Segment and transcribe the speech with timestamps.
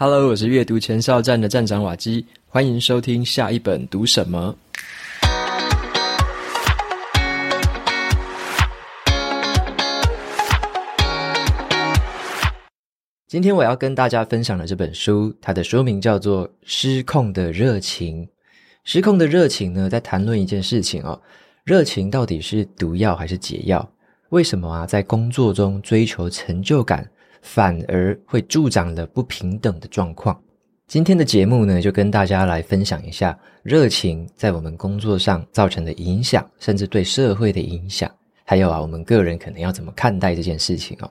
[0.00, 4.54] Hello，我是阅读前哨站的站长瓦基，欢迎收听下一本读什么。
[13.26, 18.24] 今天我要跟大家分享的这本书，它的书名叫做《失控的热情》。
[18.84, 21.20] 失控的热情呢，在谈论一件事情哦，
[21.64, 23.90] 热情到底是毒药还是解药？
[24.28, 27.10] 为什么啊，在工作中追求成就感，
[27.42, 30.40] 反而会助长了不平等的状况？
[30.86, 38.10] 今天的节目呢，就跟大家来分享一下热情在我们工作上造成的影响，甚至对社会的影响，
[38.44, 41.10] 还有啊，我们个人可能要怎么看待这件事情哦。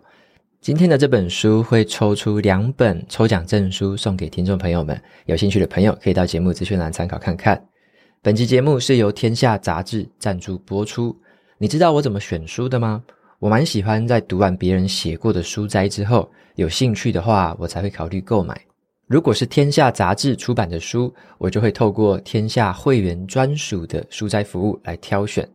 [0.59, 7.63] 今天的这本书会抽出两本抽奖证书送给听众朋友们，有兴趣的朋友可以到节目资讯栏参考看看。
[8.23, 11.15] 本期节目是由天下杂志赞助播出。
[11.59, 13.03] 你知道我怎么选书的吗？
[13.39, 18.59] 我蛮喜欢在读完别人写过的书摘之后，有兴趣的话，我才会考虑购买。
[19.05, 25.47] 如果是天下杂志出版的书，我就会透过天下会员专属的书摘服务来挑选。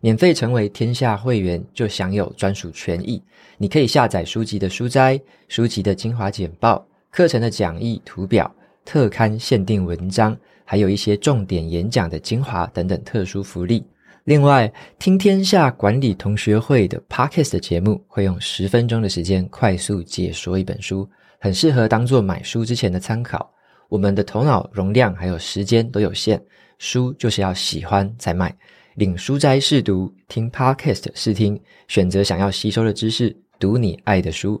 [0.00, 3.22] 免费成为天下会员，就享有专属权益。
[3.56, 8.54] 你可以下载书籍的书摘、书籍的精华简报、课程的讲义图表、
[8.84, 13.82] 特刊限定文章，还有一些重点演讲的精华等等特殊福利。
[14.24, 21.08] 另外，听天下管理同学会的 Podcast 的节目，会用十分钟的时间快速解说一本书，
[21.40, 23.50] 很适合当做买书之前的参考。
[23.88, 26.40] 我们的头脑容量还有时间都有限，
[26.78, 28.54] 书就是要喜欢才买。
[28.94, 34.60] 领书斋试读，听 Podcast 试听，选择想要吸收的知识，读你爱的书。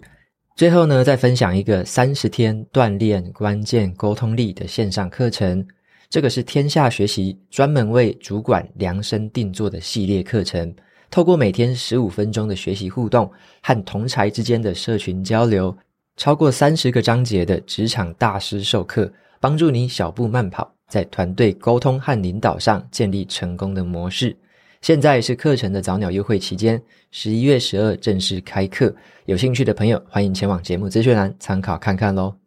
[0.56, 5.64] 最后呢，再分享一个三十天锻炼关键沟通力的线上课程。
[6.10, 10.74] 这个是天下学习专门为主管量身定做的系列课程。
[11.08, 13.30] 透过每天十五分钟的学习互动
[13.62, 15.74] 和同才之间的社群交流，
[16.16, 20.68] 超过三十个章节的职场大师授课，帮助你小步慢跑。
[20.88, 24.36] 在团队沟通和领导上建立成功的模式。
[24.82, 26.82] 现在是课程的早鸟优惠期间，
[27.12, 28.92] 十一月十二正式开课。
[29.26, 32.39] 有兴趣的朋友，欢迎前往节目资讯栏参考看看喽。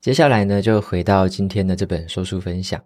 [0.00, 2.82] 接下来呢，就回到今天的这本说书分享。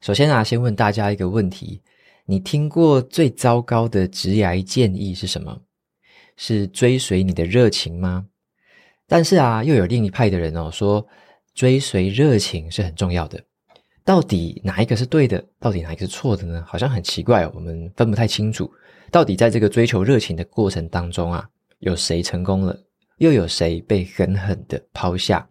[0.00, 1.80] 首先啊，先问大家一个问题：
[2.26, 5.62] 你听过最糟糕的职涯建议是什么？
[6.36, 8.26] 是追随你的热情吗？
[9.06, 11.06] 但是啊，又有另一派的人哦，说
[11.54, 13.42] 追随热情是很重要的。
[14.04, 15.42] 到底哪一个是对的？
[15.58, 16.62] 到底哪一个是错的呢？
[16.66, 18.70] 好像很奇怪哦，我们分不太清楚。
[19.10, 22.78] 到底在这个追求热情的过程当中啊，有谁成功了，
[23.16, 25.48] 又有谁被狠狠的抛下？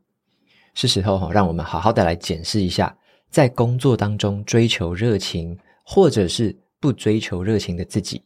[0.74, 2.96] 是时候哈，让我们好好的来检视一下，
[3.30, 8.22] 在工作当中追求热情，或者是不追求热情的自己。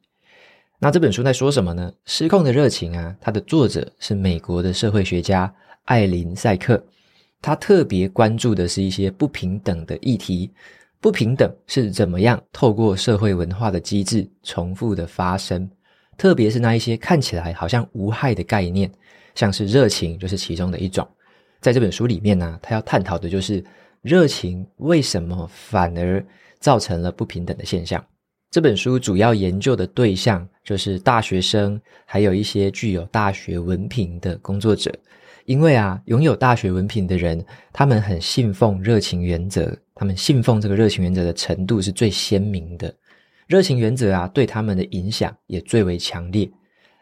[0.80, 1.92] 那这本书在说什么呢？
[2.06, 5.54] 失控的热情啊，它的作者是美国的社会学家
[5.86, 6.84] 艾琳·赛克。
[7.40, 10.52] 他特别关注的是一些不平等的议题，
[11.00, 15.70] 不平等是怎么样透过社会文化的机制重复的发生，
[16.18, 18.92] 特别是那一些看起来好像无害的概念，
[19.36, 21.08] 像是热情就是其中的一种。
[21.68, 23.62] 在这本书里面呢，他要探讨的就是
[24.02, 26.26] 热情为什么反而
[26.62, 28.02] 造成了不平等的现象。
[28.50, 34.90] 这本书主要研究的对象就是大学生，还有一些具有大学文凭的工作者。
[35.44, 42.96] 因为啊，拥有大学文凭的人，他们很信奉热情原则，他们信奉这个热情原则的程度是最鲜明的。
[43.46, 46.50] 热情原则啊，对他们的影响也最为强烈。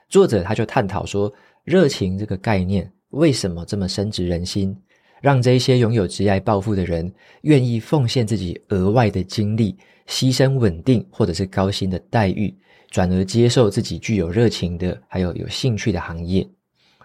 [0.09, 1.32] 作者他就探讨说，
[1.64, 4.76] 热情这个概念为什么这么深植人心，
[5.22, 7.09] 让这一些拥有职业抱负的人
[7.44, 12.53] 愿意奉献自己额外的精力，牺牲稳定或者是高薪的待遇，
[12.92, 16.46] 转而接受自己具有热情的还有有兴趣的行业。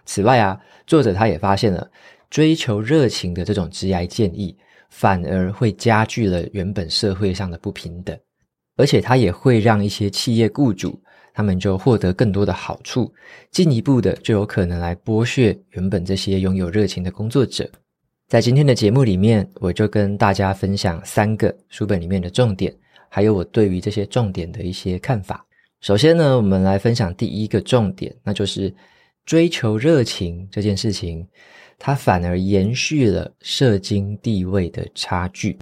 [0.04, 1.88] 此外啊，作者他也发现了，
[2.28, 4.56] 追求热情的这种职业建议，
[4.88, 8.19] 反而会加剧了原本社会上的不平等，
[8.77, 11.00] 而且它也会让一些企业雇主
[11.32, 13.12] 他们就获得更多的好处，
[13.50, 17.68] 进一步的就有可能来剥削原本这些拥有热情的工作者。
[18.28, 22.74] 在今天的节目里面，我就跟大家分享三个书本里面的重点，
[23.09, 25.44] 还有我对于这些重点的一些看法。
[25.80, 28.74] 首先呢，我们来分享第一个重点，那就是。
[29.27, 31.24] 追求热情这件事情，
[31.78, 35.56] 它反而延续了社经地位的差距。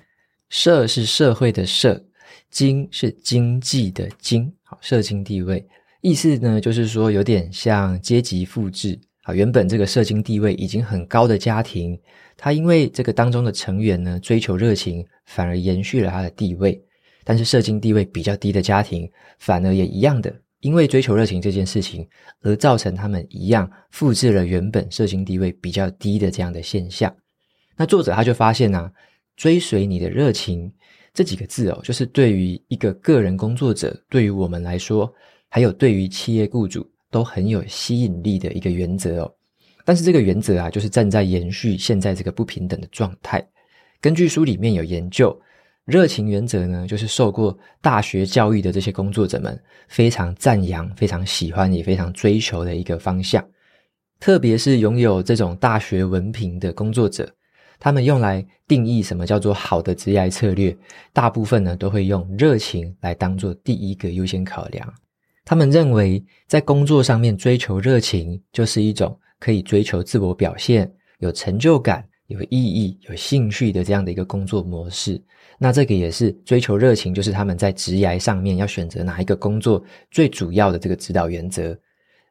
[0.49, 2.03] 社是社会的社，
[2.51, 4.53] 经是经济的经。
[4.63, 5.67] 好，社经地位
[6.01, 8.99] 意思呢，就是说有点像阶级复制。
[9.23, 11.99] 好，原本这个社经地位已经很高的家庭，
[12.37, 16.81] 他因为这个当中的成员呢追求热情，反而延续了他的地位。
[17.25, 20.35] 但是社经地位比较低的家庭，反而也一样的。
[20.61, 22.09] 因为追求热情这件事情，
[22.41, 27.15] 而造成他们一样复制了原本社经地位比较低的这样的现象。
[27.77, 28.91] 那作者他就发现啊，
[29.37, 30.73] 追随你的热情
[31.19, 35.12] 这几个字哦，就是对于一个个人工作者，对于我们来说，
[35.49, 39.35] 还有对于企业雇主都很有吸引力的一个原则哦。
[39.85, 43.44] 但是这个原则啊，就是站在延续现在这个不平等的状态。
[44.00, 45.37] 根据书里面有研究，
[45.87, 53.44] 热情原则呢，就是受过大学教育的这些工作者们非常赞扬、非常喜欢、也非常追求的一个方向。
[54.20, 57.29] 特别是拥有这种大学文凭的工作者，
[57.79, 60.77] 他们用来定义什么叫做好的职业策略，
[61.13, 64.95] 大部分呢都会用热情来当做第一个优先考量。
[65.45, 75.19] 他们认为，在工作上面追求热情，就是一种可以追求自我表现、有成就感、有意义、有兴趣的这样的一个工作模式。
[75.59, 81.77] 那这个也是追求热情，就是他们在职涯上面要选择哪一个工作最主要的这个指导原则。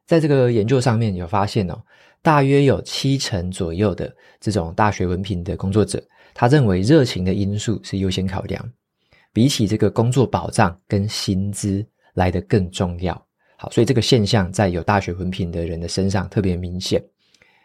[0.06, 1.82] 在这个研究上面有发现哦，
[2.22, 6.04] 大约有七成左右的这种大学文凭的工作者，
[6.34, 8.72] 他认为热情的因素是优先考量，
[9.32, 11.86] 比起这个工作保障跟薪资
[12.16, 13.14] 来得更重要。
[13.58, 17.04] 好，所以这个现象在有大学文凭的人的身上特别明显。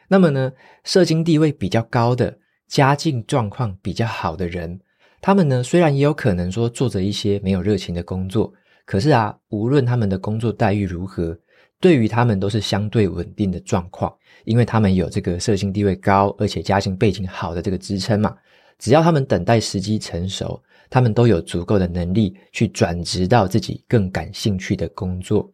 [0.09, 0.53] 那么呢，
[0.85, 2.39] 社经地位比较高的、
[2.69, 4.81] 家境状况比较好的人，
[5.21, 8.53] 他们呢，虽然也有可能说做着一些没有热情的工作，
[8.85, 11.39] 可是啊，无论他们的工作待遇如何，
[11.83, 14.15] 对于他们都是相对稳定的状况，
[14.45, 18.33] 因为他们有这个社经地位高，而且家境背景好的这个支撑嘛。
[18.79, 25.53] 只要他们等待时机成熟，他们都有足够的能力去转职到自己更感兴趣的工作。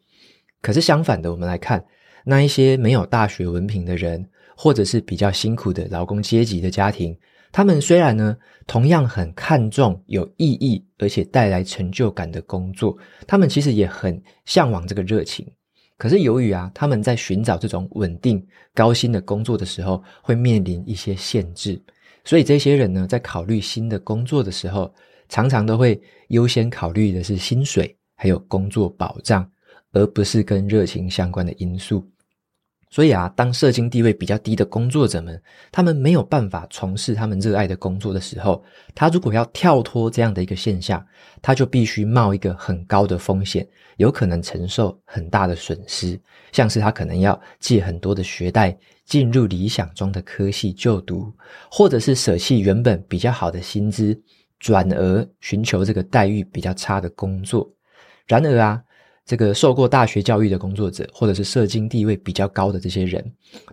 [0.61, 1.83] 可是相反的，我们来看
[2.25, 4.23] 那一些没有大学文凭的人，
[4.55, 7.17] 或者是比较辛苦的劳工阶级的家庭，
[7.51, 8.37] 他们虽然呢，
[8.67, 12.95] 同样很看重有意义而且带来成就感的工作，
[13.27, 15.51] 他们其实也很向往这个热情。
[15.99, 18.43] 可是由于啊，他们在寻找这种稳定
[18.73, 21.79] 高薪的工作的时候，会面临一些限制，
[22.25, 24.91] 所以这些人呢，在考虑新的工作的时候，
[25.29, 29.47] 常常都会优先考虑的是薪水，还有工作保障。
[29.93, 32.07] 而不是跟热情相关的因素，
[32.91, 35.41] 所以啊，当社经地位比较低的工作者们，
[35.71, 38.65] 他们没有办法从事他们热爱的工作的时候，
[38.95, 41.05] 他如果要跳脱这样的一个现象，
[41.43, 43.67] 他就必须冒一个很高的风险，
[43.99, 46.19] 有可能承受很大的损失，
[46.53, 51.33] 像是他可能要借很多的学贷进入理想中的科系就读，
[51.71, 54.19] 或者是舍弃原本比较好的薪资，
[54.59, 57.71] 转而寻求这个待遇比较差的工作。
[58.27, 58.83] 然而啊，
[59.29, 63.23] 这个受过大学教育的工作者，或者是社经地位比较高的这些人，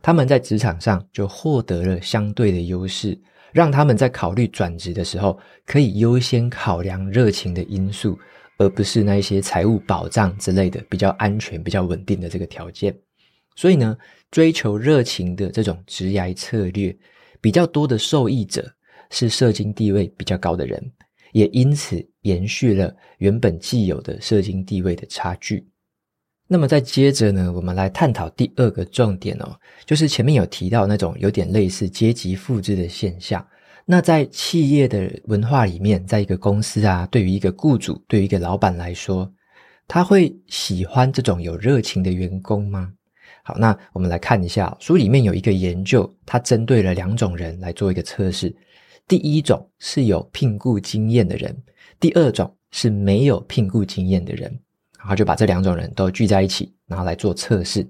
[0.02, 3.18] 他们在职场上就获得了相对的优势，
[3.54, 8.20] 让他们在考虑转职的时候，可以优先考量热情的因素，
[8.58, 12.94] 而不是那一些财务保障之类的比较安全、比较稳定的这个条件。
[13.56, 13.98] 所以呢，
[14.30, 16.94] 追求热情的这种职涯策略，
[17.40, 18.70] 比较多的受益者
[19.10, 20.92] 是社经地位比较高的人。
[21.32, 25.68] 也因此延续了原本既有的社经地位的差距。
[26.48, 33.46] 那么再接着呢，我们来探讨第二个重点哦，就是前面有提到那种有点类似阶级复制的现象。
[33.86, 39.32] 那在企业的文化里面，在一个公司啊，对于一个雇主，对于一个老板来说，
[39.88, 42.92] 他会喜欢这种有热情的员工吗？
[43.44, 48.56] 好，那我们来看一下书里面有一个研究，它针对了两种人来做一个测试。
[49.08, 51.56] 第一种是有聘雇经验的人，
[52.00, 54.52] 第二种是没有聘雇经验的人，
[55.00, 57.88] 然后就把这两种人都聚在一起，然后来做测试。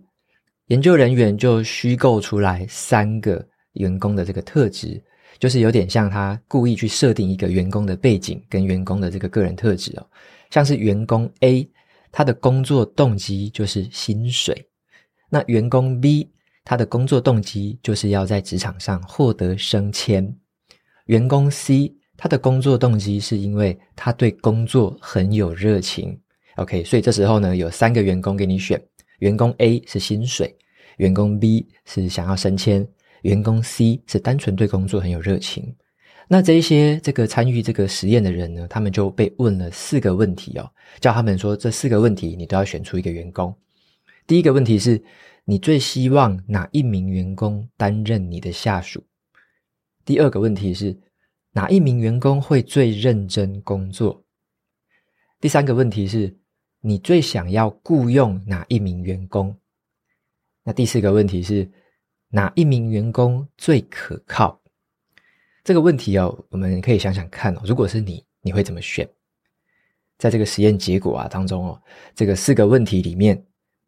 [0.67, 5.03] 研究人员就虚构出来三个员工的这个特质，
[5.38, 10.07] 就是有点像他故意去设定一个员工的背景跟员工的这个个人特质哦，
[10.50, 11.69] 像是员工 A，
[12.12, 14.67] 他的工作动机就是薪水，
[15.29, 16.31] 那员工 B，
[16.63, 20.35] 他的工作动机就是要在职场上获得升迁。
[21.05, 26.17] 员工 C，他的工作动机是因为他对工作很有热情。
[26.55, 28.81] OK，所以这时候呢，有三个员工给你选：
[29.19, 30.55] 员工 A 是薪水，
[30.98, 32.88] 员工 B 是想要升迁，
[33.24, 35.75] 员工 C 是单纯对工作很有热情。
[36.27, 40.67] 那这一些这个参与这个实验的人呢，他们就被问了四个问题哦，
[41.00, 43.55] 叫他们说这四个问题你都要选出一个员工。
[44.25, 45.03] 第一个问题是，
[45.43, 49.03] 你最希望哪一名员工担任你的下属？
[50.03, 50.98] 第二个问题是，
[51.55, 54.25] 哪一名员工会最认真工作？
[55.39, 56.38] 第三个问题是，
[56.81, 59.57] 你最想要雇佣哪一名员工？
[60.63, 61.71] 那第四个问题是，
[62.27, 64.62] 哪一名员工最可靠？
[65.63, 69.09] 这个问题哦，我们可以想想看哦，如果是你，你会怎么选？
[70.17, 71.81] 在这个实验结果啊当中哦，
[72.13, 73.41] 这个四个问题里面，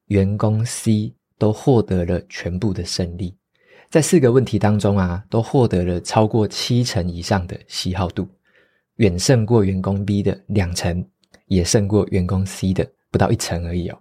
[0.05, 3.37] 员工 C 都获得了全部的胜利。
[3.89, 8.27] 在四个问题当中啊，都获得了超过七成以上的喜好度，
[8.98, 11.06] 远胜过员工 B 的两成，
[11.46, 13.98] 也胜过员工 C 的不到一成而已哦。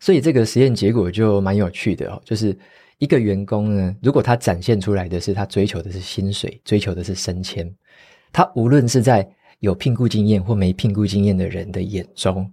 [0.00, 2.56] 所以这个实验结果就蛮有趣的哦，就是
[2.98, 7.70] 一个员工呢，如果他展现出来的是他追求的是薪水，追求的是升迁，
[8.32, 12.50] 他无论是在有聘雇经验或没聘雇经验的人的眼中，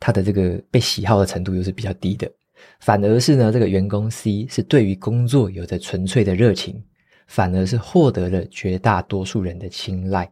[0.00, 2.30] 他的这个被喜好的程度又是比较低的。
[2.80, 6.82] 反而是呢，这个员工 C 是对于工作有着纯粹的热情，
[7.26, 10.30] 反而是获得了绝大多数人的青睐。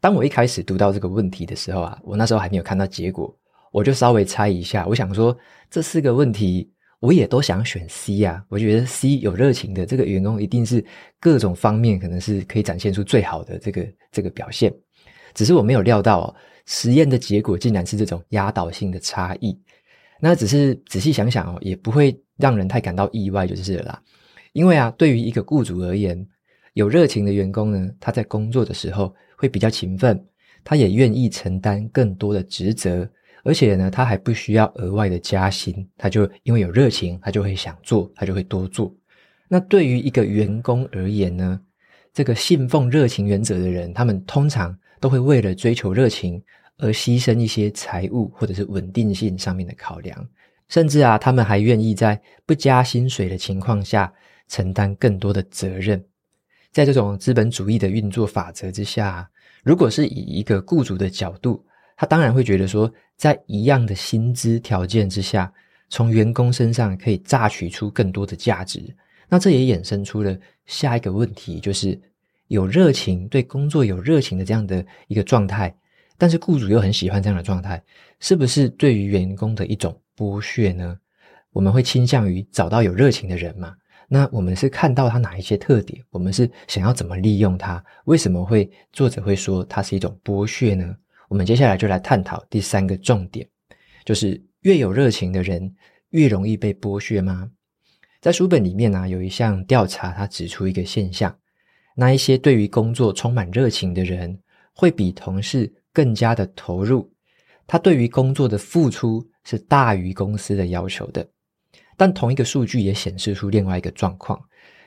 [0.00, 3.36] 当我一开始读到这个问题的时候啊，我那时候还没有看到结果，
[3.72, 5.36] 我就稍微猜一下，我想说
[5.70, 10.84] 这四个问题我也都想选 C 啊，我觉得 C 有热情的这个员工一定是
[11.20, 14.72] 各种方面可能是可以展现出最好的这个这个表现，
[15.34, 16.34] 只是我没有料到哦，
[16.66, 19.56] 实验的结果竟然是这种压倒性的差异。
[20.20, 24.02] 那只是仔细想想哦，也不会让人太感到意外就是了啦。
[24.52, 26.26] 因为啊，对于一个雇主而言，
[26.74, 30.24] 有热情的员工呢，他在工作的时候会比较勤奋，
[30.64, 33.08] 他也愿意承担更多的职责，
[33.44, 38.92] 而且呢，他还不需要额外的加薪，他就因为有热情，他就会想做，他就会多做。
[39.48, 41.60] 那对于一个员工而言呢，
[42.12, 46.42] 这个信奉热情原则的人，他们通常都会为了追求热情，
[46.78, 50.26] 而牺牲一些财务或者是稳定性上面的考量，
[50.68, 54.12] 甚至啊，他们还愿意在不加薪水的情况下
[54.46, 56.02] 承担更多的责任。
[56.70, 59.28] 在这种资本主义的运作法则之下，
[59.64, 61.64] 如果是以一个雇主的角度，
[61.96, 65.52] 他当然会觉得说，在一样的薪资条件之下，
[65.88, 68.80] 从员工身上可以榨取出更多的价值。
[69.28, 72.00] 那这也衍生出了下一个问题，就是
[72.46, 75.74] 有热情，对工作有热情的这样的一个状态。
[76.18, 77.82] 但是雇主又很喜欢这样的状态，
[78.18, 80.98] 是不是对于员工的一种剥削呢？
[81.52, 83.74] 我们会倾向于找到有热情的人嘛？
[84.08, 86.02] 那我们是看到他哪一些特点？
[86.10, 87.82] 我们是想要怎么利用他？
[88.04, 90.96] 为什么会作者会说他是一种剥削呢？
[91.28, 93.46] 我们接下来就来探讨第三个重点，
[94.04, 95.74] 就是越有热情的人
[96.10, 97.50] 越容易被剥削吗？
[98.20, 101.36] 在书本里面呢、有一项调查，他指出一个现象：
[101.94, 104.38] 那一些对于工作充满热情的人，
[104.72, 107.10] 会比同事更加的投入，
[107.66, 111.28] 他对于工作的付出是大于公司的要求的。
[111.96, 114.38] 但同一个数据也显示出另外一个状况：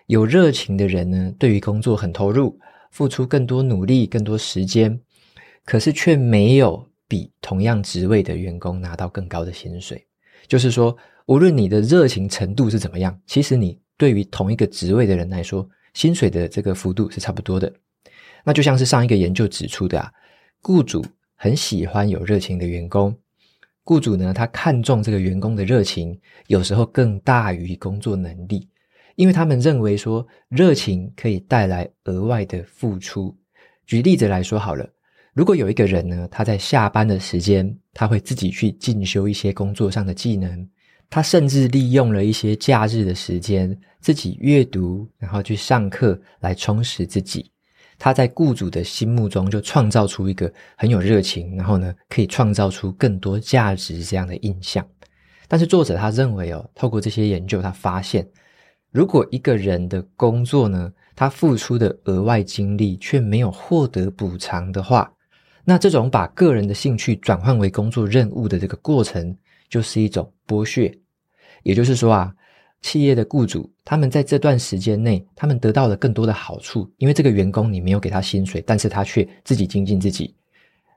[0.05, 2.57] 有热情的人呢，对于工作很投入，
[2.91, 4.97] 付出更多努力、更多时间，
[5.65, 10.07] 可是却没有比同样职位的员工拿到更高的薪水。
[10.47, 17.69] 就是说，无论你的热情程度是怎么样，其实你对于同一个职位的人来说，薪水的这个幅度是差不多的。
[18.45, 20.09] 那就像是上一个研究指出的啊。
[20.63, 21.03] 雇主
[21.35, 23.17] 很喜欢有热情的员工，
[23.83, 28.69] 雇主呢，他看重这个员工的热情，有时候更大于工作能力，
[29.15, 33.35] 因为他们认为说热情可以带来额外的付出。
[33.87, 34.87] 举例子来说好了，
[35.33, 40.69] 如果有一个人呢，他在下班的时间，他会自己去进修一些工作上的技能，
[41.09, 47.50] 他甚至利用了一些假日的时间，自己阅读，然后去上课来充实自己。
[48.03, 54.83] 他在雇主的心目中就创造出一个很有热情，然后呢，可以创造出更多价值这样的印象。
[55.47, 58.27] 但是作者他认为哦，透过这些研究，他发现，
[58.89, 65.13] 如果一个人的工作呢，他付出的额外精力却没有获得补偿的话，
[65.63, 69.37] 那这种把个人的兴趣转换为工作任务的这个过程，
[69.69, 70.91] 就是一种剥削。
[71.61, 72.33] 也就是说啊。
[72.81, 80.35] 企业的雇主，他们在这段时间内，他们得到了更多的好处，因为这个员工你没有给他薪水，但是他却自己精进自己，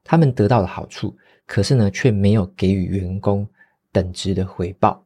[0.03, 1.15] 他们得到了好处，
[1.47, 3.47] 可是呢，却没有给予员工
[3.93, 5.05] 等值的回报。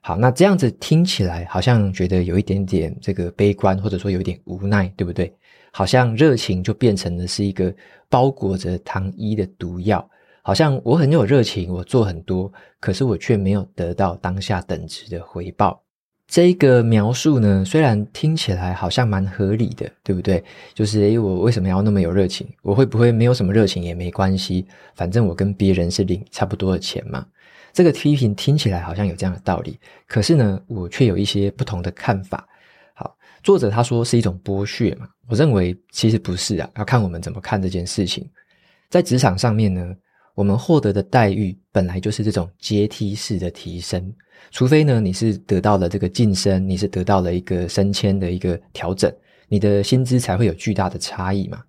[0.00, 5.32] 好，那这样子听起来好像觉得有一点点这个悲观，或者说有点无奈，对不对？
[5.72, 7.74] 好像热情就变成了是一个
[8.08, 10.08] 包裹着糖衣的毒药，
[10.42, 15.82] 好像我很有热情，我做很多，可是我却没有得到当下等值的回报。
[16.28, 20.42] 这个描述呢，虽然听起来好像蛮合理的，对不对？
[20.74, 22.46] 就是诶，我为什么要那么有热情？
[22.62, 24.66] 我会不会没有什么热情也没关系？
[24.94, 27.24] 反正我跟别人是领差不多的钱嘛。
[27.72, 29.78] 这个批评听起来好像有这样的道理，
[30.08, 32.46] 可是呢，我却有一些不同的看法。
[32.94, 38.28] 好，作者他说是一种剥削嘛，我认为其实不是啊，要看我们怎么看这件事情。
[38.88, 39.94] 在职场上面呢，
[40.36, 44.14] 我们获得的待遇本来就是这种阶梯式的提升。
[44.50, 49.10] 除非呢，你是得到了这个晋升，你是得到了一个升迁的一个调整，
[49.48, 51.62] 你的薪资才会有巨大的差异嘛。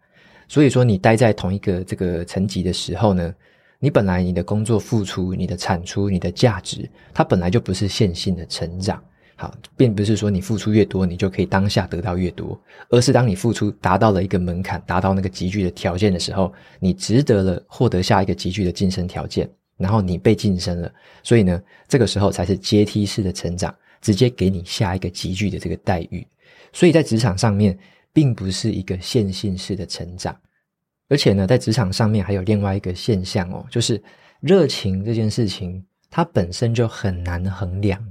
[0.50, 3.34] 所以说，你待在同一个这个层级的时候呢，
[3.80, 9.02] 你本来你的工作付出、你的产出、你的价值，它本来就不是线性的成长。
[9.40, 20.92] 好，并不是说你付出越多，你就可以当下得到越多，而是当你付出达到了一个门槛，达到那个级距的条件的时候，你值得了获得下一个级距的晋升条件，然后你被晋升了，
[21.22, 26.26] 所以呢，这个时候才是阶梯式的成长，直接给你下一个级距的这个待遇。
[26.74, 27.78] 所以在职场上面，
[28.12, 30.36] 并不是一个线性式的成长，
[31.10, 34.02] 而且呢，在职场上面还有另外一个现象哦，就是
[34.40, 38.04] 热情这件事情，它本身就很难衡量。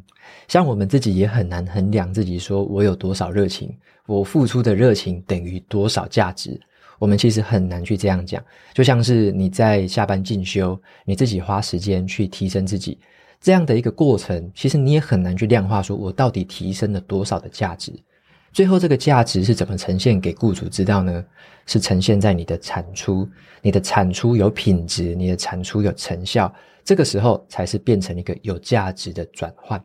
[0.48, 3.74] 像我们自己也很难衡量自己，说我有多少热情，
[4.06, 6.60] 我付出的热情等于多少价值。
[6.98, 8.42] 我们其实很难去这样讲。
[8.72, 12.98] 就像是你在下班进修，你自己花时间去提升自己
[13.40, 17.92] 这样的一个过程，其实你也很难去量化，说我到底提升了多少的价值。
[18.52, 21.22] 最后，这个价值是怎么呈现给雇主知道呢？
[21.66, 23.28] 是呈现在你的产出，
[23.60, 26.50] 你的产出有品质，你的产出有成效，
[26.82, 29.84] 这个时候才是变成一个有价值的转换。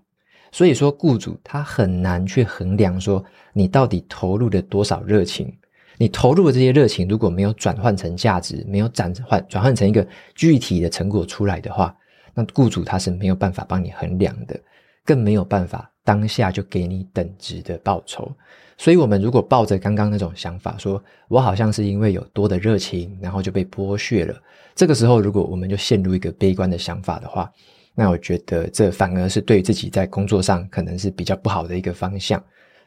[0.51, 5.51] 所以说，雇主他很难去衡量说你到底投入了多少热情，
[5.97, 10.05] 你投入的这些热情如果没有转换成价值，没有转换转换成一个
[10.35, 11.95] 具体的成果出来的话，
[12.33, 14.59] 那雇主他是没有办法帮你衡量的，
[15.05, 18.29] 更没有办法当下就给你等值的报酬。
[18.77, 24.35] 所以，我们如果抱着刚刚那种想法，说我好像是因为有多的热情，然后就被剥削了，
[24.73, 27.51] 这个时候，如果我们就陷入一个悲观的想法的话，
[27.93, 32.41] 那我觉得这反而是对自己在工作上可能是比较不好的一个方向。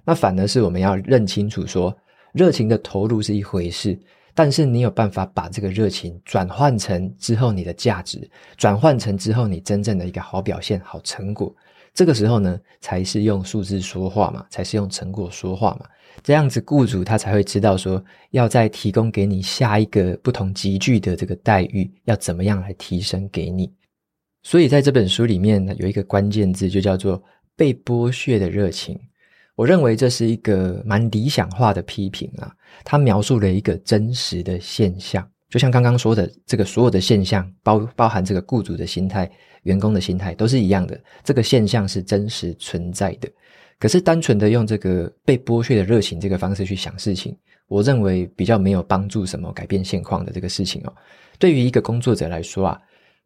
[0.05, 1.95] 那反而是我们要认清楚说，
[2.33, 3.99] 热情的投入是一回事，
[4.35, 11.55] 但是你有办法把这个热情转换成之后你的价值，转换成之后你真正的一个好表现、好成果。
[11.95, 15.87] 这个时候呢，才是用数字说话嘛，才是用成果说话嘛。
[16.23, 23.73] 这样子，雇主他才会知道说，要再提供给你下一个不同级距的这个待遇，要怎么样来提升给你。
[24.45, 27.21] 所以在这本书里面呢，有一个关键字，就叫做
[27.57, 28.97] “被剥削的热情”。
[29.57, 32.53] 我认为这是一个蛮理想化的批评啊，
[32.85, 35.27] 它描述了一个真实的现象。
[35.49, 39.31] 就像刚刚说的，这个所有的现象，包包含这个雇主的心态、
[39.63, 41.01] 员工的心态，都是一样的。
[41.23, 43.29] 这个现象是真实存在的。
[43.79, 47.35] 可是单纯的用这个被剥削的热情这个方式去想事情，
[47.67, 50.93] 我认为比较没有帮助什么改变现况的这个事情哦。
[51.39, 52.79] 对于一个工作者来说啊。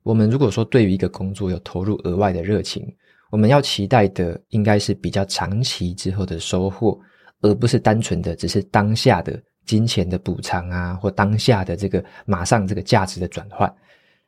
[0.02, 2.86] 我们如果说对于一个工作有投入额外的热情，
[3.30, 6.98] 我们要期待的应该是比较长期之后的收获，
[7.42, 13.72] 而不是单纯的只是当下的金钱的补偿啊，或当下的这个马上这个价值的转换。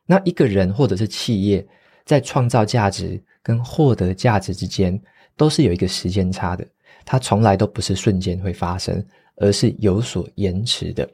[0.05, 1.65] 那一个人或者是企业
[2.05, 5.01] 在创造价值跟获得价值之间，
[5.35, 6.67] 都是有一个时间差的，
[7.05, 9.03] 它从来都不是瞬间会发生，
[9.37, 11.09] 而是有所延迟的。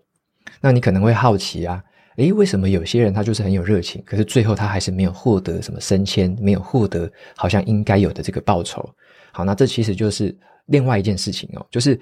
[0.59, 1.81] 那你可能会好奇啊。
[2.17, 8.87] 诶，为什么有些人他就是很有热情，可是最后他还是没有获得什么升迁，没有获得好像应该有的这个报酬？
[9.31, 11.99] 好，那这其实就是另外一件事情哦，就是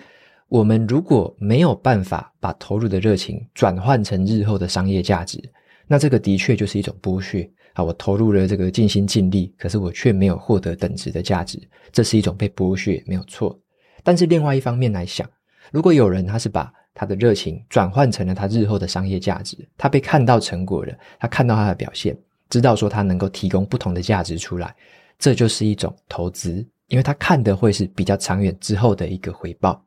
[0.47, 5.37] 我们如果没有办法把投入的热情转换成日后的商业价值，
[5.85, 7.83] 那这个的确就是一种剥削啊！
[7.83, 13.59] 我投入了这个尽心尽力，可是我却没有获得等值的价值，这是一种被剥削，没有错。
[14.01, 15.29] 但是另外一方面来想，
[15.71, 22.17] 如果有人他是把他的热情转换成了他日后的商业价值，他被看到成果了，他看到他的表现，
[22.49, 24.73] 知道说他能够提供不同的价值出来，
[25.19, 29.83] 这就是一种投资，因为他看的会是比较长远之后的一个回报。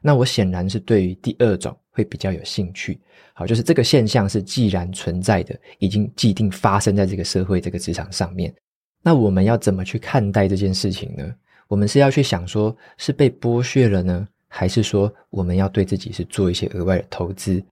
[0.00, 3.00] 那我显然是对于第二种会比较有兴趣。
[3.34, 8.54] 好，就是这个现象是既然存在的，已经既定发生在这个社会这个职场上面，
[9.02, 11.28] 那我们要怎么去看待这件事情呢？
[11.68, 14.28] 我们是要去想说，是被剥削了呢？
[14.54, 17.64] 还是说我们要对自己是做一些额外的投资？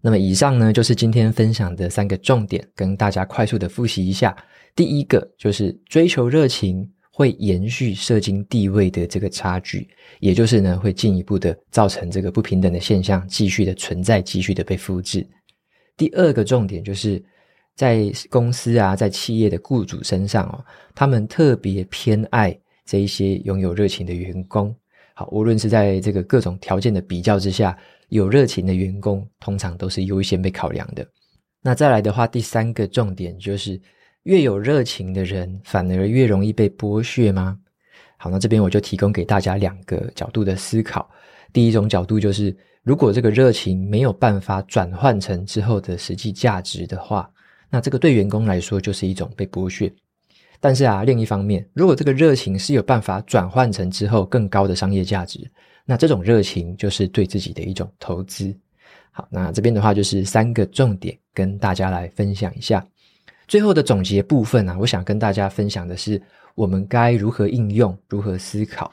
[0.00, 4.34] 那么以上呢，就是今天分享的三个重点，跟大家快速的复习一下。
[4.76, 9.88] 第一个就是追求热情会延续社经地位的这个差距，
[10.20, 15.26] 也就是呢会进一步的造成这个不平等的现象继续的存在，继续的被复制。
[15.96, 17.22] 第二个重点就是
[17.74, 20.64] 在公司啊，在企业的雇主身上哦，
[20.94, 24.74] 他们特别偏爱这一些拥有热情的员工。
[25.14, 27.76] 好，无论是在这个各种条件的比较之下，
[28.08, 31.06] 有热情的员工通常都是优先被考量的。
[31.62, 33.80] 那再来的话，第三个重点就是，
[34.22, 37.58] 越有热情的人反而越容易被剥削吗？
[38.16, 41.10] 好，那这边我就提供给大家两个角度的思考。
[41.52, 47.30] 第一种角度就是，如果这个热情没有办法转换成之后的实际价值的话，
[47.68, 49.92] 那这个对员工来说就是一种被剥削。
[50.60, 55.40] 但是啊，另一方面，如果这个热情是有办法转换成之后更高的商业价值，
[55.86, 58.54] 那这种热情就是对自己的一种投资。
[59.10, 62.86] 好，那这边的话就是三个重点跟大家来分享一下。
[63.48, 66.20] 最后的总结部分啊，我想跟大家分享的是，
[66.54, 68.92] 我们该如何应用、如何思考。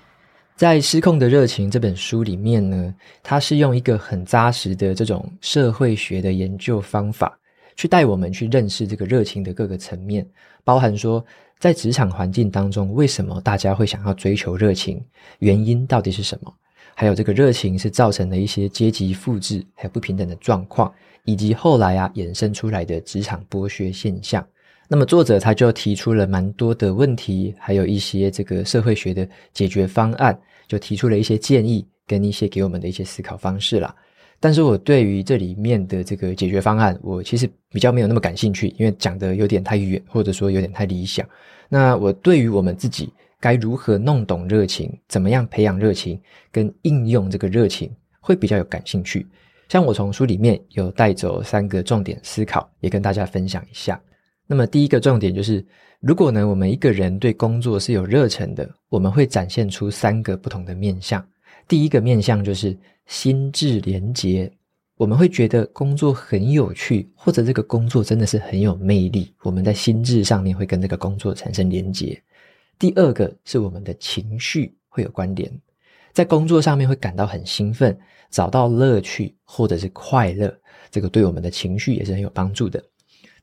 [0.56, 7.38] 在《失控的热情》这本书里面呢，它是用一个很扎实的这种社会学的研究方法，
[7.78, 10.28] 去带我们去认识这个热情的各个层面，
[10.66, 11.24] 包含说
[11.60, 15.02] 在职场环境当中，为什么大家会想要追求热情，
[15.40, 16.54] 原因到底是什么？
[16.96, 20.92] 还有这个热情是造成了一些阶级复制还有不平等的状况，
[21.26, 24.46] 以及后来啊衍生出来的职场剥削现象。
[24.90, 30.36] 那么作者他就提出了蛮多的问题，还有一些这个社会学的解决方案，
[30.68, 33.94] 就提出了一些建议跟一些给我们的一些思考方式啦。
[34.40, 41.28] 但是我对于这里面的这个解决方案，我其实比较没有那么感兴趣，因为讲得有点太远，或者说有点太理想。
[41.70, 46.20] 那我对于我们自己该如何弄懂热情，怎么样培养热情，
[46.52, 49.26] 跟应用这个热情，会比较有感兴趣。
[49.70, 54.00] 像我从书里面有带走三个重点思考，也跟大家分享一下。
[54.46, 55.66] 那么第一个重点就是，
[56.00, 61.26] 如果呢，我们一个人对工作是有热忱的，我们会展现出三个不同的面向。
[61.68, 64.52] 第一个面向就是心智连结，
[64.98, 72.22] 我们会觉得工作很有趣，或者这个工作真的是很有魅力，我们在心智上面会跟这个工作产生连结。
[72.78, 75.52] 第二个是我们的情绪会有关联，
[76.14, 77.98] 在工作上面会感到很兴奋，
[78.30, 80.54] 找到乐趣或者是快乐，
[80.92, 82.84] 这个对我们的情绪也是很有帮助的。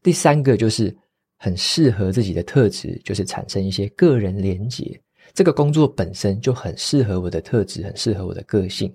[0.03, 0.94] 第三个就是
[1.38, 5.00] 很适合自己的特质，就是产生一些个人连结。
[5.33, 8.94] 这个工作本身就很适合我的特质，很适合我的个性。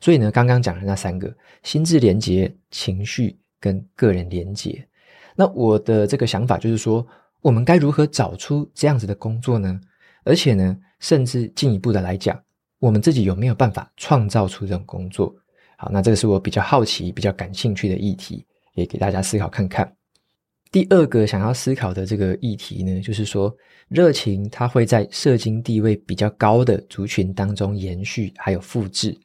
[0.00, 4.86] 所以呢，刚刚讲的那三个：心智连结、情绪跟个人连结。
[5.34, 7.06] 那我的这个想法就是说，
[7.40, 9.80] 我们该如何找出这样子的工作呢？
[10.24, 12.40] 而且呢，甚至进一步的来讲，
[12.80, 15.34] 我们自己有没有办法创造出这种工作？
[15.76, 19.90] 好，那这个是我比较好奇、比较感兴趣的议题，也给大家思考看看。
[20.70, 23.56] 第二个想要思考的这个议题呢，就是说
[23.88, 29.16] 热情它会在社经地位比较高的族群当中延续还有复制。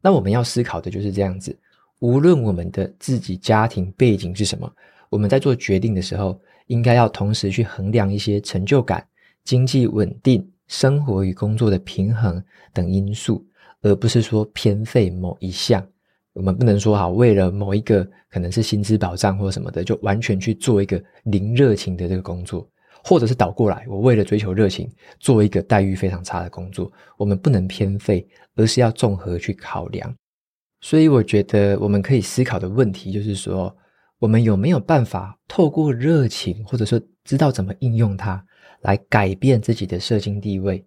[0.00, 1.56] 那我们要思考的就是这样子，
[1.98, 4.72] 无论我们的自己家庭背景是什么，
[5.08, 9.06] 我们在做决定的时候，应该要同时去衡量一些成就感、
[9.44, 13.44] 经济稳定、生活与工作的平衡等因素，
[13.82, 15.86] 而不是说偏废某一项。
[16.32, 22.66] 我们不能说好，为了某一个可能是薪资保障或什么的，就完全去做一个零热情的这个工作，
[23.04, 26.90] 或者是倒过来，我为了追求热情，做一个待遇非常差的工作。
[27.16, 30.14] 我们不能偏废，而是要综合去考量。
[30.80, 33.76] 所以，我觉得我们可以思考的问题就是说，
[34.18, 38.44] 我们有没有办法透过热情，或者说知道怎么应用它，
[38.80, 40.86] 来改变自己的社经地位？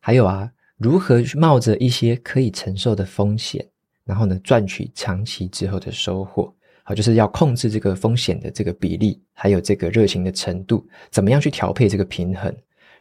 [0.00, 3.68] 还有啊，如何去冒着一些可以承受的风险？
[4.04, 6.54] 然后呢，赚取长期之后的收获，
[6.88, 12.50] 好，就是要控制这个风险的这个比例，还有这个热情的程度，怎么样去调配这个平衡？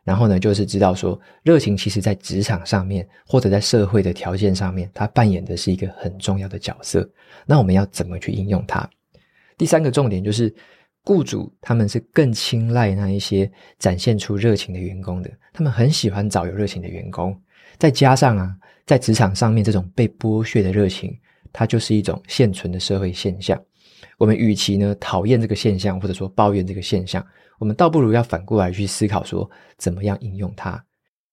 [0.03, 7.09] 然后呢，就是知道说，热情其实在职场上面，或者在社会的条件上面，它扮演的是一个很重要的角色。
[7.45, 8.85] 那我们要怎么去应用它？
[9.57, 10.53] 第三个重点就是，
[11.05, 17.33] 雇主他们是更青睐那一些展现出热情的员工的，他们很喜欢找有热情的员工，
[17.77, 18.53] 再加上啊。
[18.85, 21.17] 在职场上面，这种被剥削的热情，
[21.53, 23.57] 它就是一种现存的社会现象。
[24.17, 27.25] 我们与其呢讨厌这个现象，或者说抱怨这个现象，
[27.59, 30.83] 我们倒不如要反过来去思考说，怎么样应用它。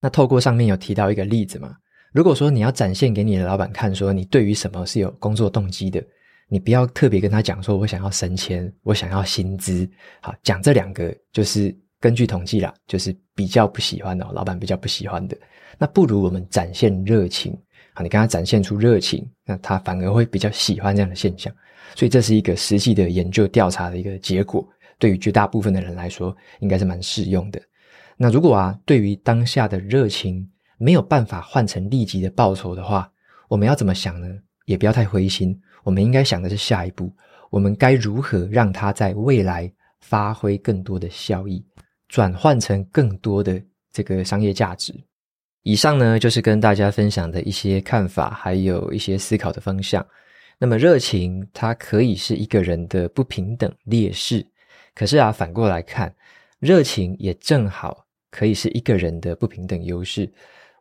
[0.01, 1.75] 那透过上面有提到一个例子嘛，
[2.12, 6.05] 如果说你要展现给你的老板看，说你对于什么是有工作动机的，
[6.49, 9.88] 你不要特别跟他讲说，我想要升迁，我想要薪资。
[10.20, 15.35] 好，讲这两个就是根据统计啦，就是比较不喜欢的，老板比较不喜欢的。
[15.79, 17.57] 那不如我们展现热情
[17.94, 18.02] 啊！
[18.02, 21.52] 你跟他展现出热情，那他反而会比较喜欢这样的现象。
[21.96, 27.61] 所以这是一个实际的研究调查的一个结果，对于绝大部分的人来说，应该是蛮适用的。
[28.16, 33.11] 那如果啊，对于当下的热情没有办法换成立即的报酬的话，
[33.48, 34.28] 我们要怎么想呢？
[34.66, 37.12] 也不要太灰心，我们应该想的是下一步，
[37.50, 41.64] 我们该如何让它在未来发挥更多的效益，
[42.09, 44.92] 转换成更多的这个商业价值。
[45.64, 50.07] 以上呢，就是跟大家分享的一些看法，还有一些思考的方向。
[50.59, 54.46] 那么，热情它可以是一个人的不平等劣势，
[54.94, 56.14] 可是啊，反过来看，
[56.61, 60.31] 热情也正好可以是一个人的不平等优势。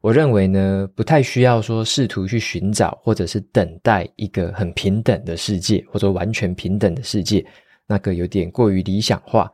[0.01, 7.43] 我认为呢，不太需要说试图去寻找或者是等待一个很平等的世界，或者完全平等的世界，
[7.87, 9.49] 那个有点过于理想化。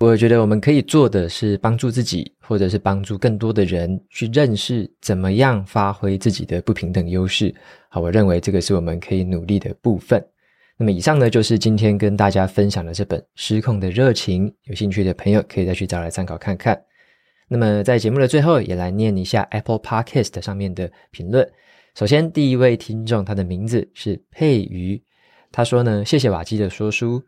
[0.00, 7.52] 我觉得我们可以做的是帮助自己，或者是帮助更多的人去认识怎么样发挥自己的不平等优势。
[7.88, 10.24] 好，我认为这个是我们可以努力的部分。
[10.76, 16.80] 那么以上呢，就是今天跟大家分享的这本《失控的热情》，有兴趣的朋友可以再去找来参考看看。
[17.48, 21.44] 那么在节目的最后，也来念一下 Apple Podcast 上面的评论。
[21.96, 25.02] 首先，第一位听众，他的名字是佩瑜，
[25.50, 27.20] 他说呢：“谢谢瓦基的说书，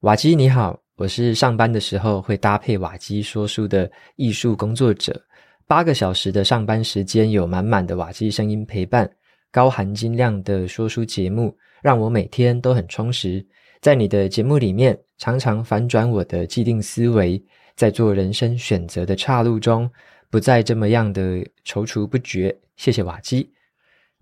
[0.00, 5.18] 瓦基你好，我是上班的时候会搭配瓦基说书的艺术工作者。
[5.66, 9.10] 八个小时的上班时间，有满满的瓦基声音陪伴，
[9.50, 13.44] 高含金量的说书节目，让我每天都很充实。
[13.80, 17.42] 在你的节目里面，常常反转我的既定思维。”
[17.74, 19.90] 在做人生选择的岔路中，
[20.30, 22.54] 不再这么样的踌躇不决。
[22.76, 23.50] 谢谢瓦基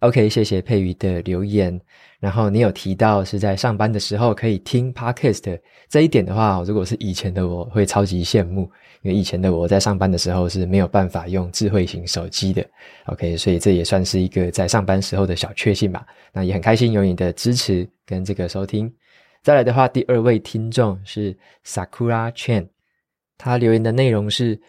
[0.01, 1.81] ，OK，谢谢佩瑜的留言。
[2.19, 5.59] 然后你有提到是在上班的时候可以听 Podcast
[5.89, 12.63] 这一点的话，如果是以前的我会超级羡慕，因为以前的我在上班的时候是没有办法用智慧型手机的。
[13.07, 16.05] OK，所以这也算是一个在上班时候的小确幸吧。
[16.31, 18.93] 那也很开心有你的支持跟这个收听。
[19.43, 21.35] 再来的话，第二位听众是
[21.65, 22.69] Sakura Chen。
[23.39, 24.61] 他留言的内容是：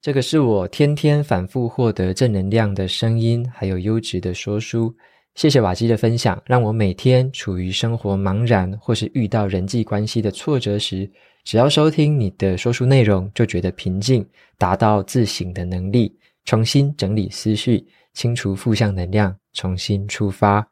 [0.00, 4.94] 这个是我天天反复获得正能量的声音，还有优质的说书。
[5.34, 11.10] 谢谢瓦基的分享，让我每天处于生活茫然或是遇到人际关系的挫折时，
[11.42, 14.24] 只要收听你的说书内容，就觉得平静，
[14.56, 17.84] 达到自省的能力，重新整理思绪，
[18.14, 20.64] 清除负向能量，重新出发。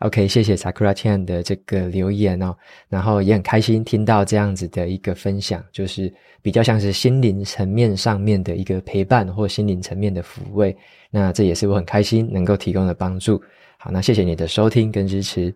[0.00, 2.56] OK，谢谢 Sakura Chan 的这个留言哦，
[2.88, 10.76] 然后也很开心听到这样子的一个分享，就是比较像是心灵层面上面的一个陪伴或心灵层面的抚慰，
[11.10, 13.42] 那这也是我很开心能够提供的帮助。
[13.76, 15.52] 好，那谢谢你的收听跟支持。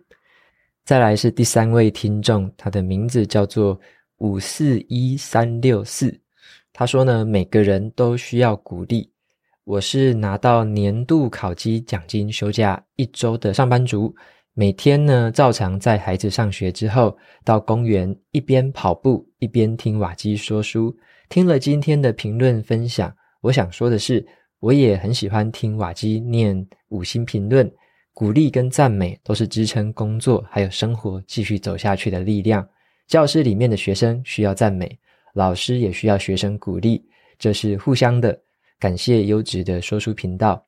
[0.83, 3.79] 再来是第三位听众，他的名字叫做
[4.17, 6.13] 五四一三六四，
[6.73, 9.09] 他说呢，每个人都需要鼓励。
[9.65, 14.13] 我是拿到年度考绩奖金休假一周的上班族，
[14.53, 20.93] 每天呢照常在孩子上学之后，到公园一边跑步一边听瓦基说书。
[21.29, 24.25] 听了今天的评论分享，我想说的是，
[24.59, 27.71] 我也很喜欢听瓦基念五星评论，
[28.13, 32.67] 鼓励跟赞美都是支撑工作还有生活继续走下去的力量。
[33.07, 34.99] 教室里面的学生需要赞美，
[35.33, 37.01] 老师也需要学生鼓励，
[37.39, 38.37] 这是互相的。
[38.83, 40.61] 感谢优质的说书频道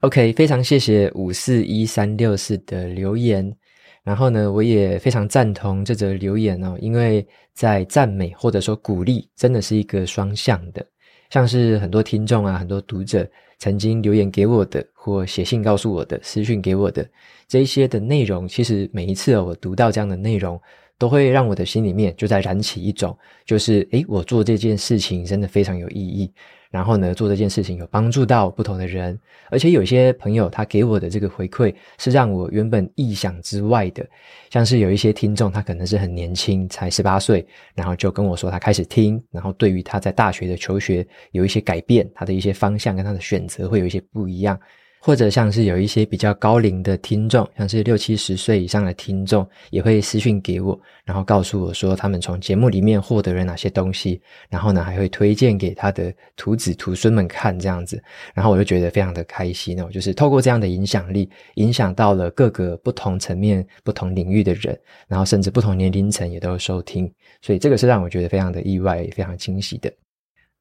[0.00, 3.56] ，OK，非常谢谢五四一三六四的留言。
[4.02, 10.84] 然后呢，我也非常赞同这则留言哦，因为在赞美或者说鼓励，真的是一个双向的。
[11.30, 13.24] 像是很多听众啊，很多读者
[13.60, 17.08] 曾经留言给我的，或写信告诉我的，私讯给我的
[17.46, 20.60] 这一些的内容，其实每一次，我读到这样的内容，
[20.98, 26.28] 都会让我的心里面就在燃起一种，就是诶，我做这件事情真的非常有意义。
[26.76, 34.06] 然后呢，做这件事情有帮助到不同的人，而且有些朋友他给我的这个回馈是让我原本意想之外的，
[34.50, 44.60] 像是有一些听众他可能是很年轻，才十八岁，然后就跟我说他开始听，然后对于他在大学的求学有一些改变，他的一些方向跟他的选择会有一些不一样。
[45.06, 58.02] 或者像是有一些比较高龄的听众，像是六七十岁以上的听众，也会私讯给我，然后告诉我说他们从节目里面获得了哪些东西，然后呢还会推荐给他的徒子徒孙们看这样子，
[58.34, 67.08] 然后我就觉得非常的开心哦，就是透过这样的影响力，影响到了各个不同层面、不同领域的人，然后甚至不同年龄层也都收听，
[67.40, 69.88] 所以这个是让我觉得非常的意外、也非常惊喜的。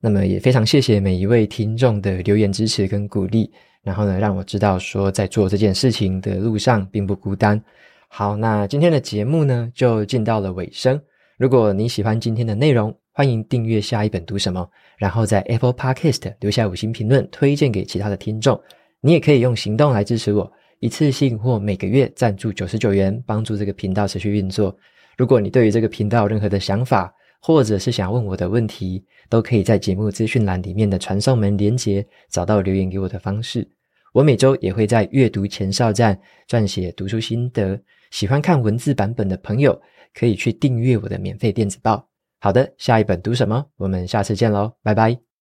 [0.05, 3.51] 那么也非常谢谢每一位听众的留言支持跟鼓励。
[3.81, 7.59] 然后呢，让我知道说在做这件事情的路上并不孤单。
[8.07, 11.01] 好，那今天的节目呢就进到了尾声。
[11.39, 18.61] 如果你喜欢今天的内容，欢迎订阅下一本读什么，然后在 Apple Podcast 留下五星评论，推荐给其他的听众。
[19.01, 24.77] 你也可以用行动来支持我，一次性或每个月赞助九十九元，帮助这个频道持续运作。
[25.17, 33.67] 如果你对于这个频道有任何的想法，或者是想问我的问题，都可以在节目资讯栏里面的传送门连接找到留言给我的方式。
[34.13, 37.79] 我每周也会在阅读前哨站撰写读书心得，
[38.11, 39.79] 喜欢看文字版本的朋友
[40.13, 42.07] 可以去订阅我的免费电子报。
[42.39, 43.65] 好的，下一本读什么？
[43.77, 45.34] 我们下次见喽，拜拜。